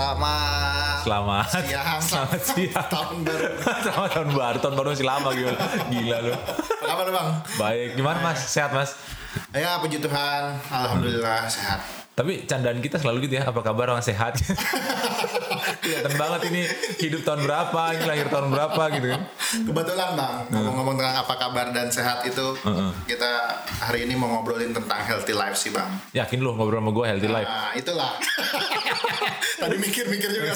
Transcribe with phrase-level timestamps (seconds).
[0.00, 3.46] Selamat Selamat siang, Selamat siang tahun baru.
[3.84, 5.52] Selamat tahun baru Tahun baru masih lama gila
[5.92, 7.28] Gila lu Apa kabar bang?
[7.60, 8.40] Baik Gimana mas?
[8.48, 8.96] Sehat mas?
[9.54, 11.99] Ya puji Tuhan, alhamdulillah sehat.
[12.14, 14.36] Tapi candaan kita selalu gitu ya Apa kabar orang sehat
[15.82, 16.62] Kelihatan banget ini
[17.00, 21.66] Hidup tahun berapa Ini lahir tahun berapa gitu kan Kebetulan bang, ngomong-ngomong tentang apa kabar
[21.74, 22.90] dan sehat itu, Heeh.
[23.10, 23.30] kita
[23.82, 25.90] hari ini mau ngobrolin tentang healthy life sih bang.
[26.14, 28.14] Yakin lu ngobrol sama gue healthy life Nah itulah.
[29.66, 30.54] Tadi mikir-mikir juga.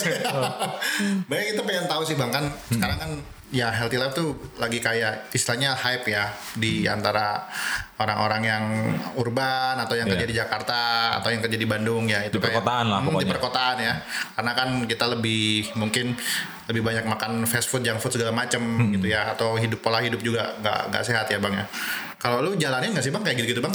[1.28, 3.10] Banyak kita pengen tahu sih bang kan, sekarang kan
[3.54, 7.46] ya healthy life tuh lagi kayak istilahnya hype ya di antara
[7.94, 8.64] orang-orang yang
[9.14, 10.12] urban atau yang Iya.
[10.12, 10.80] kerja di Jakarta
[11.14, 13.30] atau yang kerja di Bandung ya itu Di perkotaan lah Hmm, di pokoknya.
[13.30, 13.94] perkotaan ya
[14.34, 15.44] karena kan kita lebih
[15.74, 16.18] mungkin
[16.66, 18.90] lebih banyak makan fast food junk food segala macam Hmm.
[18.92, 21.64] gitu ya atau hidup pola hidup juga nggak nggak sehat ya bang ya
[22.16, 23.74] kalau lu jalanin nggak sih bang kayak gitu gitu bang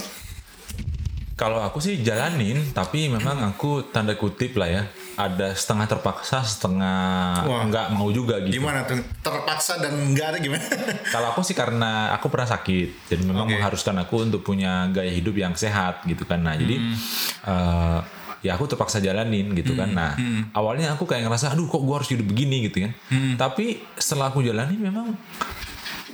[1.33, 4.83] Kalau aku sih jalanin Tapi memang aku tanda kutip lah ya
[5.19, 7.63] Ada setengah terpaksa Setengah Wah.
[7.65, 10.63] nggak mau juga gitu gimana tuh terpaksa dan enggak ada gimana
[11.13, 13.53] Kalau aku sih karena aku pernah sakit dan memang Oke.
[13.53, 16.39] mengharuskan aku untuk punya gaya hidup yang sehat gitu kan.
[16.39, 16.95] Nah, jadi Hmm.
[17.43, 17.99] eh,
[18.39, 19.89] ya aku terpaksa jalanin gitu kan.
[19.89, 20.47] Nah, Hmm.
[20.51, 22.91] awalnya aku kayak ngerasa aduh kok gua harus hidup begini gitu kan.
[23.09, 23.35] Hmm.
[23.35, 25.11] Tapi setelah aku jalani memang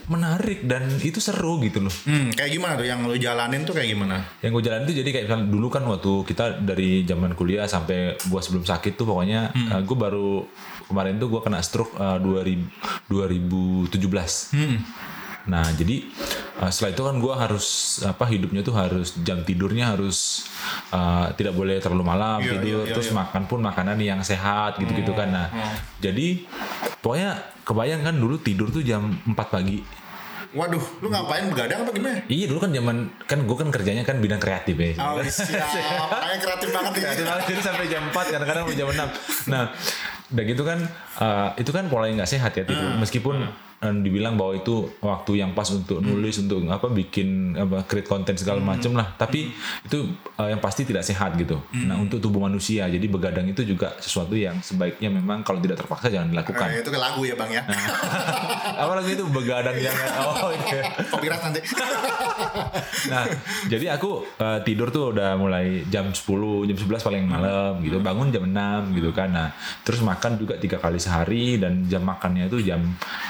[0.06, 1.92] menarik dan itu seru gitu loh.
[1.92, 5.10] hmm, kayak gimana tuh yang lu jalanin tuh kayak gimana Yang gue jalanin tuh jadi
[5.10, 9.50] kayak misalnya dulu kan waktu kita dari zaman kuliah sampai gua sebelum sakit tuh pokoknya
[9.52, 9.82] Hmm.
[9.82, 10.46] gue baru
[10.86, 14.54] kemarin tuh gua kena stroke eh, 2000 2017.
[14.54, 14.78] hmm.
[15.46, 16.02] Nah jadi
[16.58, 17.68] uh, setelah itu kan gue harus
[18.02, 20.50] apa hidupnya tuh harus jam tidurnya harus
[20.90, 23.18] uh, tidak boleh terlalu malam Iya, tidur iya, iya, terus iya.
[23.22, 25.30] makan pun makanan yang sehat gitu-gitu kan.
[25.30, 25.48] Nah
[26.02, 26.50] jadi
[27.06, 29.86] pokoknya kebayang kan dulu tidur tuh jam 4 pagi.
[30.56, 34.24] waduh lu ngapain begadang apa gimana Iya dulu kan zaman kan gue kan kerjanya kan
[34.24, 34.96] bidang kreatif ya.
[35.04, 35.68] Oh, siap.
[36.08, 37.02] Makanya kreatif banget ya.
[37.12, 39.64] Kreatif banget, jadi sampai jam 4 kadang-kadang jam 6 Nah
[40.32, 40.80] udah gitu kan
[41.22, 45.46] uh, itu kan pola yang nggak sehat ya tidur meskipun uh, dibilang bahwa itu waktu
[45.46, 49.14] yang pas untuk nulis untuk apa bikin apa create konten segala macem lah.
[49.14, 49.52] Tapi
[49.86, 49.98] itu
[50.40, 51.60] uh, yang pasti tidak sehat gitu.
[51.86, 52.88] Nah untuk tubuh manusia.
[52.90, 56.68] Jadi begadang itu juga sesuatu yang sebaiknya memang kalau tidak terpaksa jangan dilakukan.
[56.72, 57.64] Nah, itu ke lagu ya bang ya.
[58.84, 60.82] apalagi itu begadang jangan oh iya.
[61.12, 61.62] Copyright nanti.
[63.06, 63.28] Nah,
[63.70, 66.26] jadi aku uh, tidur tuh udah mulai jam 10,
[66.66, 68.02] jam 11 paling malam gitu.
[68.02, 69.30] Bangun jam 6 gitu kan.
[69.30, 69.54] Nah,
[69.86, 72.82] terus makan juga tiga kali sehari dan jam makannya itu jam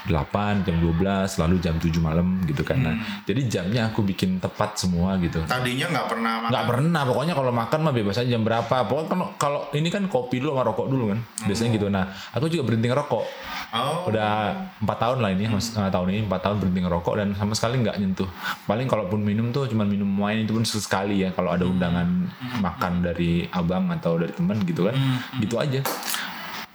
[0.08, 2.78] 8, jam 12, lalu jam 7 malam gitu kan.
[2.79, 5.40] Nah, jadi jamnya aku bikin tepat semua gitu.
[5.47, 6.51] Tadinya nggak pernah makan.
[6.51, 8.75] Nggak pernah, pokoknya kalau makan mah bebas aja jam berapa.
[8.85, 11.19] Pokoknya kalau kalau ini kan kopi dulu sama rokok dulu kan.
[11.47, 11.88] Biasanya gitu.
[11.88, 12.03] Nah,
[12.35, 13.23] aku juga berhenti ngerokok.
[13.75, 14.07] Oh.
[14.12, 14.31] Udah
[14.79, 17.81] empat tahun lah ini, mas, eh, tahun ini empat tahun berhenti ngerokok dan sama sekali
[17.84, 18.29] nggak nyentuh.
[18.67, 21.31] Paling kalaupun minum tuh cuma minum wine itu pun sesekali ya.
[21.31, 22.07] Kalau ada undangan
[22.59, 24.96] makan dari abang atau dari teman gitu kan,
[25.40, 25.79] gitu aja.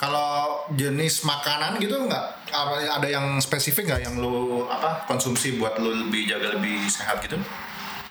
[0.00, 2.24] Kalau jenis makanan gitu nggak
[2.96, 7.36] ada yang spesifik nggak yang lu apa konsumsi buat lu lebih jaga lebih sehat gitu?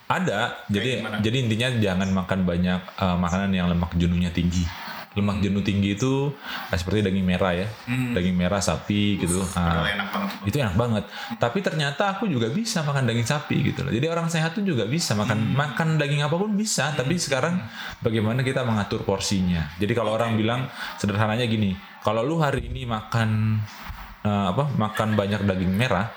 [0.06, 1.18] Ada, jadi gimana?
[1.22, 4.66] jadi intinya jangan makan banyak eh, makanan yang lemak jenuhnya tinggi.
[5.18, 6.30] Lemak jenuh tinggi itu
[6.70, 7.66] eh, seperti daging merah ya,
[8.14, 9.42] daging merah sapi gitu.
[9.58, 10.30] Ah, Padahal enak banget.
[10.46, 11.04] itu enak banget.
[11.42, 13.90] Tapi ternyata aku juga bisa makan daging sapi gitu loh.
[13.90, 16.94] Jadi orang sehat tuh juga bisa makan makan daging apa pun bisa.
[16.94, 17.58] Tapi sekarang
[18.06, 19.66] bagaimana kita mengatur porsinya.
[19.82, 20.70] Jadi kalau orang bilang
[21.02, 21.74] sederhananya gini,
[22.06, 23.58] kalau lu hari ini makan
[24.22, 26.14] eh, apa makan banyak daging merah,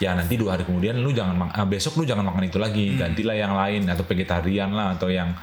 [0.00, 3.36] ya nanti dua hari kemudian lu jangan ah, besok lu jangan makan itu lagi, gantilah
[3.36, 5.36] yang lain atau vegetarian lah atau yang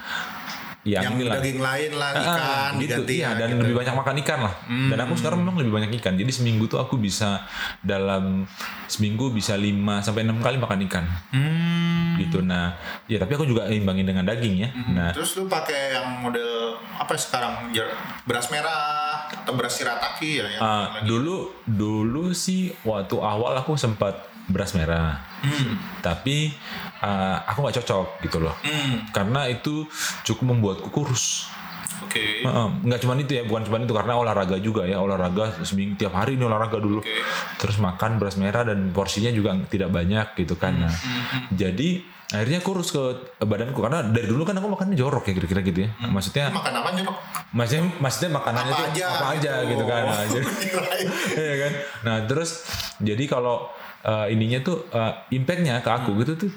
[0.81, 1.35] yang, yang inilah.
[1.37, 2.81] daging lain lah Ah, ikan gitu.
[3.03, 3.61] diganti iya ya, dan gitu.
[3.61, 4.53] lebih banyak makan ikan lah.
[4.65, 6.13] Dan aku sekarang memang lebih banyak ikan.
[6.13, 7.43] Jadi seminggu tuh aku bisa
[7.79, 8.47] dalam
[8.85, 11.05] seminggu bisa 5 sampai enam kali makan ikan.
[11.29, 12.15] Hmm.
[12.17, 12.39] gitu.
[12.39, 12.75] Nah
[13.05, 14.69] ya tapi aku juga imbangin dengan daging ya.
[14.89, 15.11] Nah.
[15.11, 17.71] Terus lu pakai yang model apa sekarang?
[17.71, 20.47] Jer- beras merah atau beras shirataki ya?
[20.49, 24.19] yang ah, dulu dulu sih waktu awal aku sempat
[24.49, 25.79] beras merah Hmm.
[26.01, 26.51] tapi
[26.99, 29.07] ah, aku nggak cocok gitu loh Hmm.
[29.09, 29.87] karena itu
[30.23, 31.47] cukup membuatku kurus
[31.99, 32.41] Oke.
[32.41, 36.15] Heeh, nggak cuma itu ya, bukan cuma itu karena olahraga juga ya, olahraga seminggu tiap
[36.15, 37.03] hari ini olahraga dulu.
[37.03, 37.11] Oke.
[37.59, 40.79] Terus makan beras merah dan porsinya juga tidak banyak gitu kan.
[40.79, 40.93] Nah,
[41.51, 43.03] jadi akhirnya kurus ke
[43.37, 45.89] badanku karena dari dulu kan aku makannya jorok ya kira-kira gitu ya.
[46.01, 47.15] Maksudnya Makan apa nyok?
[47.51, 49.69] maksudnya maksudnya makanannya Apa tuh aja apa aja gitu.
[49.69, 50.03] gitu kan.
[50.05, 50.47] Nah, jadi,
[51.43, 51.71] Iya kan.
[52.05, 52.49] Nah, terus
[52.97, 53.67] jadi kalau
[54.05, 56.49] eh, ininya tuh eh, impactnya ke aku gitu tuh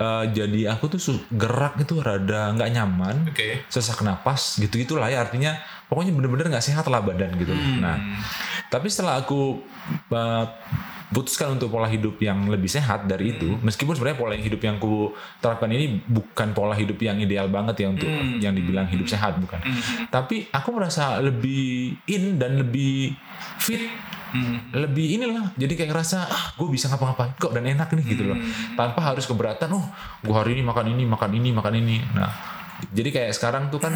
[0.00, 1.00] eh, jadi aku tuh
[1.32, 3.64] gerak itu rada nggak nyaman Oke.
[3.68, 5.56] sesak napas gitu gitulah ya artinya
[5.88, 7.84] pokoknya bener-bener nggak sehat lah badan gitu Hmm.
[7.84, 7.96] nah
[8.72, 9.60] tapi setelah aku
[10.08, 10.48] uh,
[11.12, 15.12] putuskan untuk pola hidup yang lebih sehat dari itu, meskipun sebenarnya pola hidup yang ku
[15.44, 18.08] terapkan ini bukan pola hidup yang ideal banget ya untuk
[18.40, 19.60] yang dibilang hidup sehat bukan.
[20.08, 23.12] Tapi aku merasa lebih in dan lebih
[23.60, 23.92] fit
[24.72, 28.38] lebih inilah jadi kayak ngerasa ah gue bisa ngapa-ngapain kok dan enak nih gitu loh.
[28.72, 29.84] Tanpa harus keberatan oh
[30.20, 31.96] gue hari ini makan ini makan ini makan ini.
[32.12, 32.32] Nah
[32.88, 33.94] jadi kayak sekarang tuh kan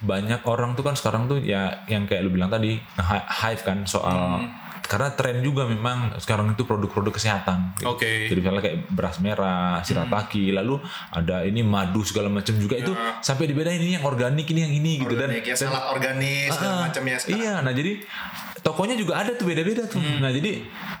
[0.00, 3.84] banyak orang tuh kan sekarang tuh ya yang kayak lu bilang tadi hi- hype kan
[3.84, 4.40] soal
[4.90, 7.78] karena tren juga memang sekarang itu produk-produk kesehatan.
[7.78, 7.86] gitu.
[7.86, 8.26] Oke.
[8.26, 12.90] Jadi misalnya kayak beras merah, shirataki, lalu ada ini madu segala macam juga itu
[13.20, 16.46] sampai dibedain ini yang organik ini yang ini gitu dan Organik ya, dan- salad organik
[16.50, 17.38] segala Ah, macam ya sekarang.
[17.38, 17.92] Iya, nah jadi
[18.60, 19.96] tokonya juga ada tuh beda-beda tuh.
[19.96, 20.18] Hmm.
[20.18, 20.52] Nah jadi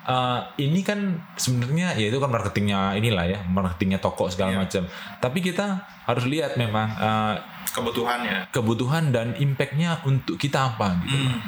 [0.06, 0.98] uh, ini kan
[1.34, 4.58] sebenarnya ya itu kan marketingnya inilah ya, marketingnya toko segala Iya.
[4.60, 4.82] macam.
[5.18, 5.66] Tapi kita
[6.06, 7.34] harus lihat memang uh,
[7.70, 8.50] Kebutuhannya.
[8.50, 11.18] kebutuhan dan impactnya untuk kita apa gitu.
[11.18, 11.38] Hmm.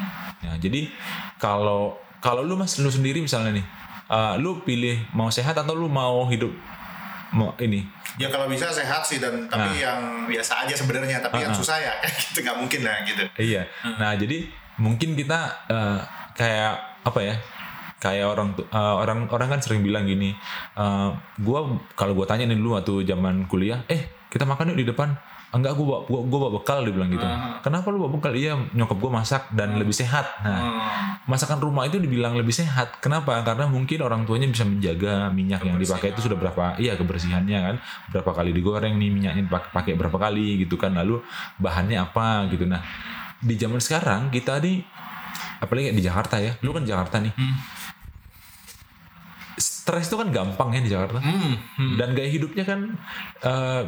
[0.43, 0.91] Ya, jadi
[1.37, 3.67] kalau kalau lu mas lu sendiri misalnya nih,
[4.09, 6.55] uh, lu pilih mau sehat atau lu mau hidup
[7.33, 7.83] mau ini
[8.21, 11.61] Ya kalau bisa sehat sih dan tapi yang biasa aja sebenarnya tapi yang Ah, ah.
[11.65, 11.93] susah ya
[12.29, 13.25] gitu nggak mungkin lah gitu.
[13.41, 13.65] Iya.
[13.81, 13.97] Hmm.
[13.97, 16.01] Nah, jadi mungkin kita eh,
[16.37, 16.75] kayak
[17.09, 17.35] apa ya?
[17.97, 20.37] Kayak orang eh, orang orang kan sering bilang gini,
[20.77, 21.11] eh,
[21.41, 25.17] gua kalau gua tanya nih dulu waktu zaman kuliah, eh kita makan yuk di depan.
[25.53, 27.29] Enggak, gua bawa, gua, gua bawa bekal dia bilang gitu.
[27.29, 27.61] Ah.
[27.61, 28.33] Kenapa lu bawa bekal?
[28.33, 30.25] Iya, nyokap gua masak dan lebih sehat.
[30.41, 30.81] Nah, Hmm.
[31.29, 33.05] masakan rumah itu dibilang lebih sehat.
[33.05, 33.37] Kenapa?
[33.45, 37.77] Karena mungkin orang tuanya bisa menjaga minyak yang dipakai itu sudah berapa, iya kebersihannya kan,
[38.09, 40.97] berapa kali digoreng nih minyaknya dipakai pakai berapa kali gitu kan.
[40.97, 41.21] Lalu
[41.61, 42.65] bahannya apa gitu.
[42.65, 42.81] Nah,
[43.37, 44.81] di zaman sekarang kita nih
[45.61, 46.57] apalagi di Jakarta ya.
[46.65, 47.33] Lu kan Jakarta nih.
[49.61, 51.21] Stres itu kan gampang ya di Jakarta.
[51.21, 51.55] Hmm.
[51.77, 51.95] Hmm.
[52.01, 52.97] Dan gaya hidupnya kan
[53.45, 53.83] eh,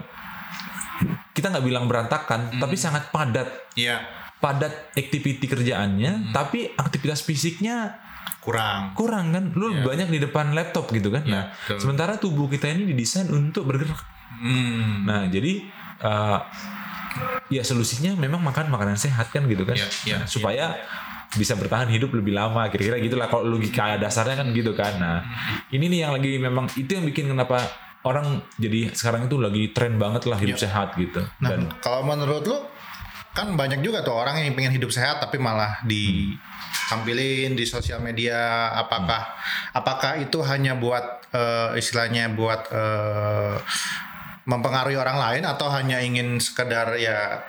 [1.35, 7.97] kita nggak bilang berantakan, tapi sangat padat Iya padat activity kerjaannya, tapi aktivitas fisiknya
[8.45, 8.93] kurang.
[8.93, 9.45] kurang kan.
[9.57, 11.25] Lu banyak di depan laptop gitu kan.
[11.25, 11.79] Iya, Nah, betul.
[11.81, 13.97] sementara tubuh kita ini didesain untuk bergerak.
[14.37, 15.09] Hmm.
[15.09, 15.65] Nah, jadi
[15.97, 16.39] eh,
[17.49, 19.81] ya solusinya memang makan makanan sehat kan gitu kan.
[19.81, 20.77] Iya, iya, Nah, supaya
[21.33, 25.01] bisa bertahan hidup lebih lama kira-kira gitulah kalau logika dasarnya kan gitu kan.
[25.01, 25.19] Nah,
[25.73, 27.65] ini nih yang lagi memang itu yang bikin kenapa
[28.05, 31.25] orang jadi sekarang itu lagi tren banget lah hidup sehat gitu.
[31.41, 32.59] Nah, Dan kalau menurut lu
[33.35, 38.71] kan banyak juga tuh orang yang pengen hidup sehat tapi malah ditampilin di sosial media.
[38.77, 39.35] Apakah
[39.73, 43.57] apakah itu hanya buat eh, istilahnya buat eh,
[44.45, 47.41] mempengaruhi orang lain atau hanya ingin sekedar ya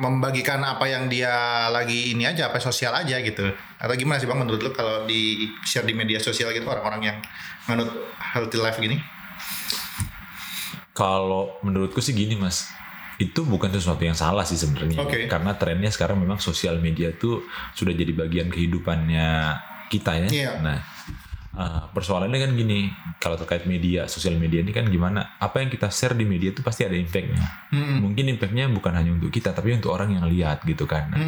[0.00, 3.52] membagikan apa yang dia lagi ini aja apa sosial aja gitu?
[3.76, 7.18] Atau gimana sih bang menurut lu kalau di share di media sosial gitu orang-orang yang
[7.68, 8.96] menurut healthy life gini
[10.92, 12.68] Kalau menurutku sih gini mas,
[13.16, 15.00] itu bukan sesuatu yang salah sih sebenarnya.
[15.00, 15.24] Oke.
[15.28, 19.56] Karena trennya sekarang memang sosial media tuh sudah jadi bagian kehidupannya
[19.88, 20.28] kita ya.
[20.28, 20.50] Iya.
[20.60, 20.78] Nah,
[21.56, 22.88] uh, persoalannya kan gini,
[23.20, 25.36] kalau terkait media, sosial media ini kan gimana?
[25.38, 27.70] Apa yang kita share di media itu pasti ada impactnya.
[28.02, 31.08] Mungkin impactnya bukan hanya untuk kita, tapi untuk orang yang lihat gitu kan.
[31.12, 31.18] Nah,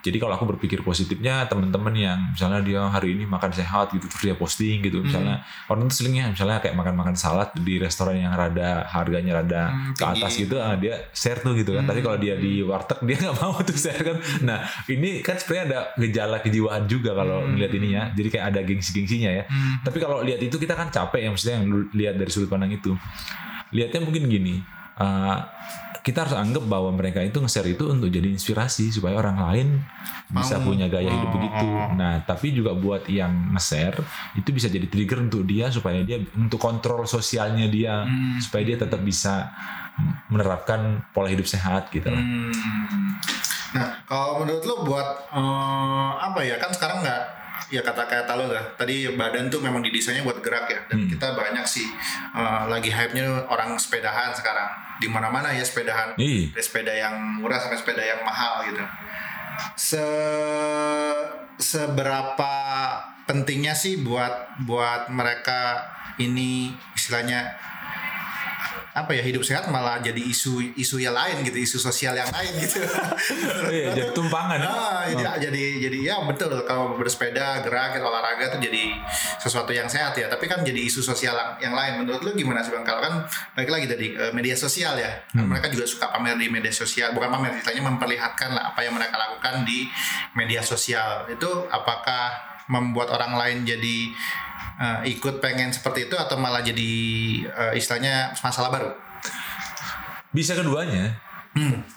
[0.00, 4.22] jadi kalau aku berpikir positifnya teman-teman yang misalnya dia hari ini makan sehat gitu terus
[4.22, 8.84] dia posting gitu misalnya orang itu seringnya misalnya kayak makan-makan salad di restoran yang rada
[8.88, 11.86] harganya rada Hmm, ke atas gitu ah, dia share tuh gitu kan.
[11.86, 14.16] Tapi kalau dia di warteg dia nggak mau tuh share kan.
[14.42, 14.58] Nah
[14.88, 19.30] ini kan sebenarnya ada gejala kejiwaan juga kalau ngeliat ini ya jadi kayak ada gengsi-gengsinya
[19.30, 19.44] ya
[19.80, 22.92] tapi kalau lihat itu kita kan capek ya maksudnya yang lihat dari sudut pandang itu
[23.70, 24.60] lihatnya mungkin gini
[24.96, 25.38] uh,
[26.02, 29.68] kita harus anggap bahwa mereka itu nge-share itu untuk jadi inspirasi supaya orang lain
[30.34, 30.74] bisa Mau.
[30.74, 31.62] punya gaya hidup Oh, begitu.
[31.62, 31.94] oh.
[31.94, 34.02] Nah, tapi juga buat yang nge-share
[34.34, 38.34] itu bisa jadi trigger untuk dia supaya dia untuk kontrol sosialnya dia Hmm.
[38.42, 39.54] supaya dia tetap bisa
[40.26, 42.10] menerapkan pola hidup sehat gitu.
[42.10, 42.18] loh.
[42.18, 42.50] Hmm.
[43.72, 47.22] Nah, kalau menurut lo buat eh, apa ya kan sekarang nggak
[47.68, 48.64] ya kata kata lo lah.
[48.74, 50.80] Tadi badan tuh memang didesainnya buat gerak ya.
[50.88, 51.08] Dan Hmm.
[51.12, 51.86] kita banyak sih
[52.32, 54.66] eh, lagi hype nya orang sepedahan sekarang.
[54.98, 56.14] Di mana mana ya sepedahan.
[56.16, 56.50] Ih.
[56.50, 58.82] dari sepeda yang murah sampai sepeda yang mahal gitu.
[59.76, 60.06] Se
[61.58, 62.54] seberapa
[63.24, 65.84] pentingnya sih buat buat mereka
[66.18, 67.46] ini istilahnya
[68.92, 72.52] apa ya hidup sehat malah jadi isu isu yang lain gitu isu sosial yang lain
[72.60, 72.84] gitu.
[73.72, 74.60] Iya, jadi tumpangan.
[74.60, 74.68] ya.
[74.68, 78.92] Ah, jadi jadi jadi ya betul kalau bersepeda gerak olahraga itu jadi
[79.40, 80.28] sesuatu yang sehat ya.
[80.28, 82.04] Tapi kan jadi isu sosial yang lain.
[82.04, 82.84] Menurut lu gimana sih bang?
[82.84, 83.24] Kalau kan
[83.56, 85.24] balik lagi tadi eh, media sosial ya.
[85.32, 87.16] Kan mereka juga suka pamer di media sosial.
[87.16, 89.88] Bukan pamer istilahnya memperlihatkan lah apa yang mereka lakukan di
[90.36, 91.24] media sosial.
[91.32, 94.12] Itu apakah membuat orang lain jadi
[94.78, 96.90] eh, ikut pengen seperti itu atau malah jadi
[97.44, 98.90] eh, istilahnya masalah baru
[100.32, 101.12] Bisa keduanya.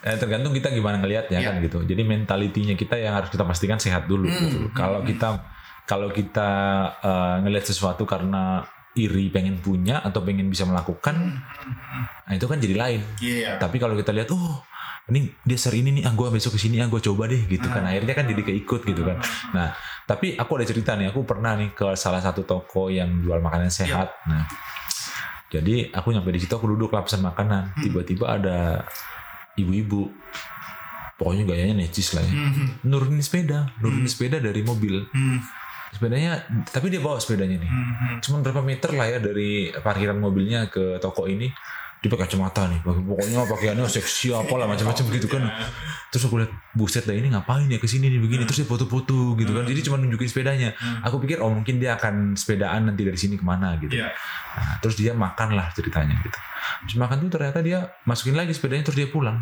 [0.04, 1.48] Eh, tergantung kita gimana ngelihatnya Iya.
[1.48, 1.80] kan gitu.
[1.88, 4.28] Jadi mentalitinya kita yang harus kita pastikan sehat dulu.
[4.28, 4.68] gitu.
[4.76, 5.40] Kalau kita
[5.86, 6.50] kalau kita
[7.00, 8.66] uh, ngelihat sesuatu karena
[8.98, 11.40] iri pengen punya atau pengen bisa melakukan,
[12.26, 13.02] nah itu kan jadi lain.
[13.22, 13.56] Iya.
[13.56, 14.64] Tapi kalau kita lihat, oh
[15.08, 17.68] ini dia sering ini nih, ah gue besok ke sini, ah gue coba deh gitu
[17.70, 17.86] kan.
[17.86, 19.22] Akhirnya kan jadi keikut gitu kan.
[19.54, 19.72] Nah,
[20.06, 23.74] tapi aku ada cerita nih, aku pernah nih ke salah satu toko yang jual makanan
[23.74, 24.14] sehat.
[24.30, 24.46] Nah,
[25.50, 27.74] jadi aku nyampe di situ, aku duduk lapisan makanan.
[27.82, 28.86] Tiba-tiba ada
[29.58, 30.14] ibu-ibu,
[31.18, 32.34] pokoknya gayanya necis lah ya.
[32.86, 35.10] Nurunin sepeda, nurunin sepeda dari mobil.
[35.10, 35.42] Hmm.
[35.90, 37.72] Sepedanya, tapi dia bawa sepedanya nih.
[37.72, 38.18] Hmm.
[38.22, 41.50] Cuman berapa meter lah ya dari parkiran mobilnya ke toko ini.
[42.06, 45.42] Dia pakai kacamata nih, pokoknya pakaiannya seksi apa lah macam-macam gitu kan.
[46.14, 48.46] Terus aku lihat buset dah ini ngapain ya ke sini nih begini.
[48.46, 49.66] Terus dia foto-foto gitu kan.
[49.66, 50.78] Jadi cuma nunjukin sepedanya.
[51.02, 53.98] Aku pikir oh mungkin dia akan sepedaan nanti dari sini ke mana gitu.
[53.98, 54.14] Iya.
[54.54, 56.38] Nah, terus dia makan lah ceritanya gitu.
[56.86, 59.42] Terus makan tuh ternyata dia masukin lagi sepedanya terus dia pulang.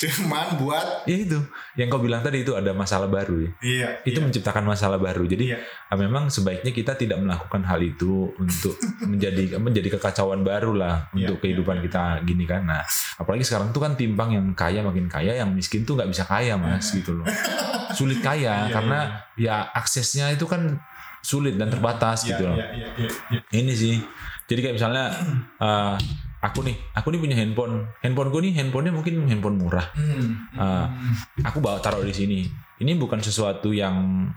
[0.00, 1.36] Cuman buat Ya itu,
[1.74, 3.50] yang kau bilang tadi itu ada masalah baru ya.
[3.60, 3.88] iya.
[4.00, 5.24] Itu menciptakan masalah baru.
[5.24, 5.60] Jadi Iya.
[5.86, 11.36] ah, memang sebaiknya kita tidak melakukan hal itu untuk menjadi menjadi kekacauan baru lah untuk
[11.36, 12.64] Iya, kehidupan kita gini kan.
[12.64, 12.80] Nah,
[13.14, 16.56] apalagi sekarang tuh kan timbang yang kaya makin kaya, yang miskin tuh nggak bisa kaya
[16.56, 17.28] mas gitu loh.
[17.92, 18.98] Sulit kaya Iya, karena
[19.36, 20.80] ya aksesnya itu kan
[21.20, 22.56] sulit dan terbatas Iya, gitu loh.
[22.56, 23.40] iya, iya, iya, iya.
[23.52, 24.00] Ini sih.
[24.46, 25.12] Jadi kayak misalnya
[25.60, 25.94] eh,
[26.40, 27.74] aku nih, aku nih punya handphone.
[28.00, 29.86] Handphoneku nih handphonenya mungkin handphone murah.
[29.92, 30.48] Hmm.
[30.56, 30.86] Ah,
[31.44, 32.48] aku bawa taruh di sini.
[32.80, 34.28] Ini bukan sesuatu yang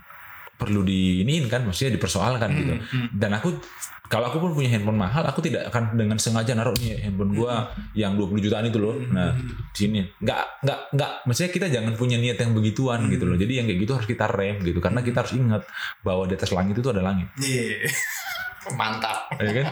[0.54, 2.74] perlu diiniin kan, maksudnya dipersoalkan gitu.
[3.10, 3.56] Dan aku
[4.04, 7.72] kalau aku pun punya handphone mahal, aku tidak akan dengan sengaja naruh nih handphone gua
[7.96, 8.94] yang 20 jutaan itu loh.
[9.10, 9.32] Nah,
[9.72, 10.04] di sini.
[10.20, 13.34] Nggak nggak nggak maksudnya kita jangan punya niat yang begituan gitu loh.
[13.40, 15.62] Jadi yang kayak gitu harus kita rem gitu karena kita harus ingat
[16.04, 17.32] bahwa di atas langit itu ada langit.
[17.40, 17.88] Iya.
[18.72, 19.28] Mantap.
[19.36, 19.66] Ya kan?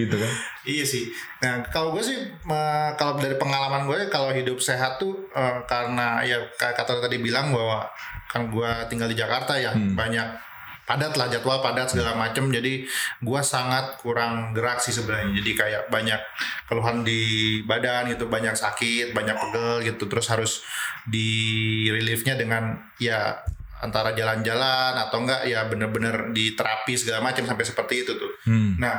[0.00, 0.32] gitu kan?
[0.64, 1.12] Iya sih.
[1.44, 2.16] Nah kalau gue sih
[2.96, 7.52] kalau dari pengalaman gue kalau hidup sehat tuh eh, karena ya kayak kata tadi bilang
[7.52, 7.84] bahwa
[8.30, 10.50] kan gue tinggal di Jakarta ya banyak
[10.90, 12.82] padat lah jadwal padat segala macem jadi
[13.22, 16.18] gue sangat kurang gerak sih sebenarnya jadi kayak banyak
[16.66, 20.52] keluhan di badan gitu banyak sakit banyak pegel gitu terus harus
[21.06, 23.38] di reliefnya dengan ya
[23.80, 28.78] antara jalan-jalan atau enggak ya bener-bener di terapi segala macam sampai seperti itu tuh Hmm.
[28.80, 28.96] Nah,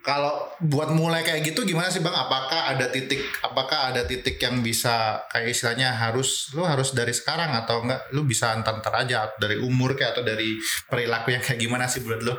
[0.00, 2.14] kalau buat mulai kayak gitu gimana sih bang?
[2.14, 3.20] Apakah ada titik?
[3.42, 8.08] Apakah ada titik yang bisa kayak istilahnya harus lu harus dari sekarang atau enggak?
[8.14, 10.56] Lu bisa antar-antar aja dari umur kayak atau dari
[10.86, 12.34] perilaku yang kayak gimana sih buat lu?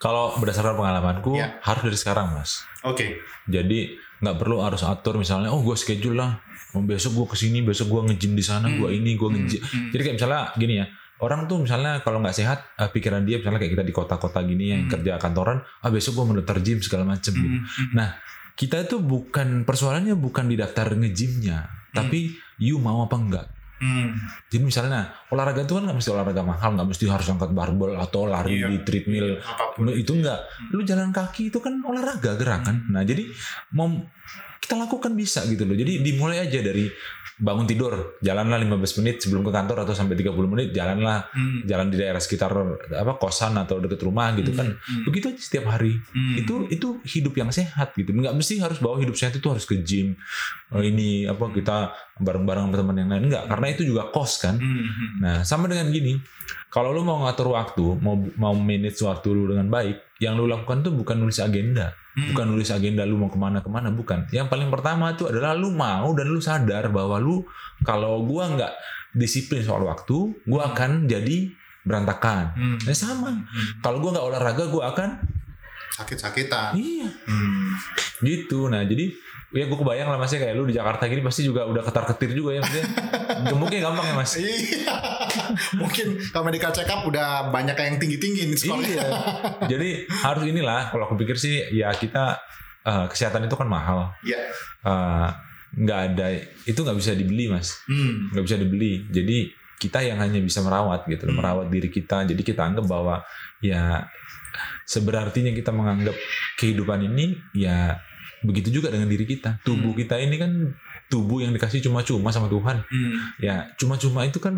[0.00, 1.60] Kalau berdasarkan pengalamanku Ya.
[1.60, 2.64] harus dari sekarang, Mas.
[2.88, 3.20] Oke.
[3.44, 6.40] Jadi nggak perlu harus atur misalnya, oh gue schedule lah,
[6.72, 9.60] oh, besok gue ke sini, besok gue nge-gym di sana, gue ini, gue nge-gym.
[9.92, 10.88] Jadi kayak misalnya gini ya,
[11.20, 14.72] orang tuh misalnya kalau nggak sehat, eh, pikiran dia misalnya kayak kita di kota-kota gini
[14.72, 17.58] yang kerja kantoran, ah besok gue mau daftar gym segala macem gitu.
[17.92, 18.16] Nah
[18.56, 23.46] kita itu bukan persoalannya bukan di daftar nge-gymnya, tapi you mau apa enggak.
[23.80, 24.12] Hmm.
[24.52, 28.28] Jadi misalnya olahraga itu kan nggak mesti olahraga mahal, nggak mesti harus angkat barbel atau
[28.28, 28.68] lari Iya.
[28.68, 29.40] di treadmill.
[29.40, 29.88] Apa pun.
[29.88, 30.36] Itu enggak.
[30.76, 32.92] Lu jalan kaki itu kan olahraga gerakan.
[32.92, 33.24] Nah, jadi
[33.72, 33.88] mau
[34.70, 35.74] kita lakukan bisa gitu loh.
[35.74, 36.86] Jadi dimulai aja dari
[37.40, 41.66] bangun tidur, jalanlah 15 menit sebelum ke kantor atau sampai 30 menit jalanlah Hmm.
[41.66, 42.54] jalan di daerah sekitar
[42.94, 44.78] apa kosan atau deket rumah gitu kan.
[45.02, 45.98] Begitu aja setiap hari.
[46.14, 46.38] Hmm.
[46.38, 48.14] Itu itu hidup yang sehat gitu.
[48.14, 50.14] Nggak mesti harus bawa hidup sehat itu harus ke gym.
[50.70, 51.90] Oh, ini apa kita
[52.22, 54.54] bareng-bareng sama teman yang lain enggak karena itu juga kos kan.
[54.54, 55.18] Hmm.
[55.18, 56.14] Nah, sama dengan gini,
[56.70, 60.84] kalau lu mau ngatur waktu, mau mau manage waktu lu dengan baik, yang lu lakukan
[60.84, 62.30] tuh bukan nulis agenda, Hmm.
[62.30, 64.28] bukan nulis agenda lu mau ke mana ke mana, bukan.
[64.28, 67.40] Yang paling pertama itu adalah lu mau dan lu sadar bahwa lu
[67.80, 68.72] kalau gua nggak
[69.12, 71.48] disiplin soal waktu, gua akan jadi
[71.80, 72.52] berantakan.
[72.52, 72.76] Hmm.
[72.84, 73.32] Nah, sama.
[73.80, 75.08] Kalau gua nggak olahraga, gua akan
[75.90, 76.76] Sakit-sakitan.
[76.76, 77.72] iya Hmm.
[78.20, 78.68] gitu.
[78.68, 79.10] Nah, jadi
[79.50, 82.30] ya gue kebayang lah masnya kayak lu di Jakarta gini pasti juga udah ketar ketir
[82.32, 82.86] juga ya maksudnya
[83.50, 84.94] gemuknya gampang ya mas Iya.
[85.74, 88.86] Mungkin kalau medical check up udah banyak yang tinggi-tinggi nih skornya.
[88.94, 89.06] Iya.
[89.66, 92.38] Jadi harus inilah kalau aku pikir sih ya kita
[92.82, 94.14] eh, kesehatan itu kan mahal.
[94.22, 94.38] Iya.
[94.86, 95.28] Eh,
[95.70, 96.26] nggak ada
[96.66, 98.30] itu nggak bisa dibeli mas, Hmm.
[98.34, 99.06] nggak bisa dibeli.
[99.06, 102.26] Jadi kita yang hanya bisa merawat gitu, loh, merawat diri kita.
[102.26, 103.22] Jadi kita anggap bahwa
[103.62, 104.02] ya
[104.84, 106.14] seberartinya kita menganggap
[106.58, 107.96] kehidupan ini ya
[108.40, 109.60] begitu juga dengan diri kita.
[109.62, 110.50] Tubuh kita ini kan
[111.06, 112.82] tubuh yang dikasih cuma-cuma sama Tuhan.
[112.86, 113.14] Hmm.
[113.38, 114.56] Ya cuma-cuma itu kan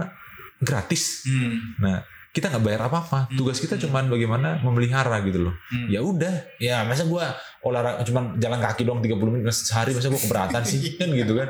[0.61, 1.27] gratis.
[1.27, 1.75] Hmm.
[1.83, 2.01] Nah,
[2.33, 3.29] kita nggak bayar apa-apa.
[3.37, 5.55] Tugas kita cuman bagaimana memelihara gitu loh.
[5.69, 5.89] Hmm.
[5.91, 7.29] Ya udah, ya masa gua
[7.61, 11.49] olahraga cuman jalan kaki dong 30 menit sehari masa gua keberatan sih kan gitu kan.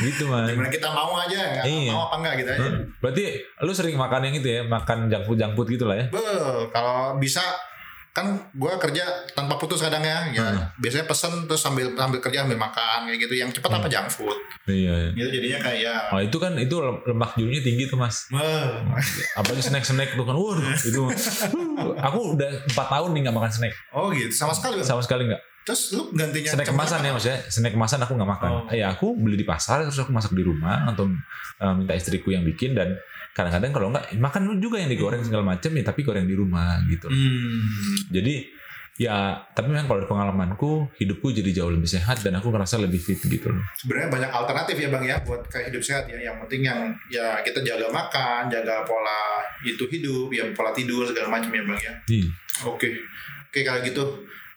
[0.00, 0.48] Gitu man.
[0.48, 1.90] Gimana kita mau aja, nggak Iya.
[1.92, 2.64] mau apa enggak gitu aja.
[2.64, 2.80] Hmm.
[3.02, 3.22] Berarti
[3.60, 6.06] lu sering makan yang itu ya, makan junk food junk food gitu lah ya.
[6.08, 6.22] Be,
[6.72, 7.42] kalau bisa
[8.12, 10.68] kan gue kerja tanpa putus kadang ya, ya Hmm.
[10.76, 13.34] biasanya pesen terus sambil sambil kerja sambil makan kayak gitu.
[13.40, 14.36] Yang cepat apa junk food.
[14.68, 15.16] Iya.
[15.16, 18.28] Gitu jadinya kayak Oh itu kan itu lemak jenuhnya tinggi tuh mas.
[18.28, 18.84] Wah,
[19.34, 21.02] Apalagi snack snack tuh kan, waduh itu.
[22.06, 24.84] Aku udah empat tahun nih nggak makan snack, oh gitu sama sekali.
[24.84, 25.42] Sama sekali nggak.
[25.62, 28.50] Terus lu gantinya Snack kemasan ya maksudnya, snack kemasan aku nggak makan.
[28.50, 28.62] Oh.
[28.74, 31.06] Ya aku beli di pasar terus aku masak di rumah atau
[31.58, 32.98] eh, minta istriku yang bikin dan
[33.32, 37.06] kadang-kadang kalau nggak makan juga yang digoreng segala macam ya tapi goreng di rumah gitu.
[37.06, 37.62] Hmm.
[38.10, 38.60] Jadi
[39.00, 43.00] ya tapi memang kalau dari pengalamanku hidupku jadi jauh lebih sehat dan aku merasa lebih
[43.00, 43.64] fit gitu loh.
[43.80, 47.40] sebenarnya banyak alternatif ya bang ya buat kayak hidup sehat ya yang penting yang ya
[47.40, 51.92] kita jaga makan jaga pola itu hidup ya pola tidur segala macam ya bang ya
[52.04, 52.28] Iya.
[52.68, 52.88] oke
[53.48, 54.04] oke kalau gitu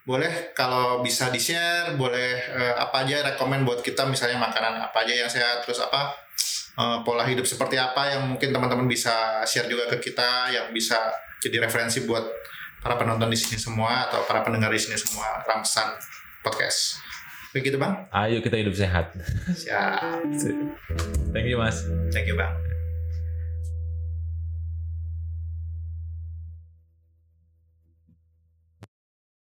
[0.05, 5.01] boleh kalau bisa di share boleh eh, apa aja rekomend buat kita misalnya makanan apa
[5.01, 6.13] aja yang sehat terus apa
[6.77, 11.09] eh, pola hidup seperti apa yang mungkin teman-teman bisa share juga ke kita yang bisa
[11.41, 12.21] jadi referensi buat
[12.85, 15.97] para penonton di sini semua atau para pendengar di sini semua Ramsan
[16.45, 17.01] podcast
[17.49, 19.09] begitu bang Ayo kita hidup sehat.
[19.57, 20.21] siap
[21.33, 21.81] Thank you mas.
[22.13, 22.64] thank you bang